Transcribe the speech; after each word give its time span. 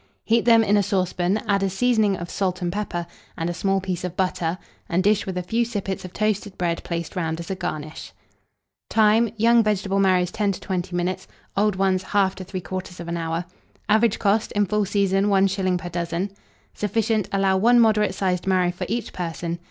Heat 0.23 0.45
them 0.45 0.63
in 0.63 0.77
a 0.77 0.81
saucepan, 0.81 1.43
add 1.47 1.61
a 1.61 1.69
seasoning 1.69 2.17
of 2.17 2.27
salt 2.31 2.59
and 2.63 2.71
pepper, 2.73 3.05
and 3.37 3.51
a 3.51 3.53
small 3.53 3.79
piece 3.79 4.03
of 4.03 4.17
butter, 4.17 4.57
and 4.89 5.03
dish 5.03 5.27
with 5.27 5.37
a 5.37 5.43
few 5.43 5.63
sippets 5.63 6.03
of 6.03 6.11
toasted 6.11 6.57
bread 6.57 6.83
placed 6.83 7.15
round 7.15 7.39
as 7.39 7.51
a 7.51 7.55
garnish. 7.55 8.11
Time. 8.89 9.29
Young 9.37 9.61
vegetable 9.63 9.99
marrows 9.99 10.31
10 10.31 10.53
to 10.53 10.59
20 10.59 10.95
minutes; 10.95 11.27
old 11.55 11.75
ones, 11.75 12.03
1/2 12.03 12.33
to 12.33 12.43
3/4 12.45 13.15
hour. 13.15 13.45
Average 13.89 14.17
cost, 14.17 14.51
in 14.53 14.65
full 14.65 14.85
season, 14.85 15.27
1s. 15.29 15.77
per 15.77 15.89
dozen. 15.89 16.31
Sufficient. 16.73 17.29
Allow 17.31 17.57
1 17.57 17.79
moderate 17.79 18.15
sized 18.15 18.47
marrow 18.47 18.71
for 18.71 18.87
each 18.89 19.13
person. 19.13 19.59